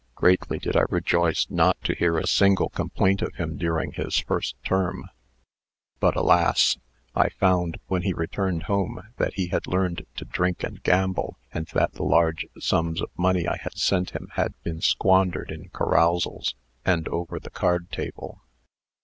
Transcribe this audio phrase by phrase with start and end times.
[0.15, 4.55] Greatly did I rejoice not to hear a single complaint of him during his first
[4.63, 5.11] term.
[5.99, 6.79] But, alas!
[7.13, 11.67] I found, when he returned home, that he had learned to drink and gamble, and
[11.73, 16.55] that the large sums of money I had sent him had been squandered in carousals,
[16.83, 18.41] and over the card table.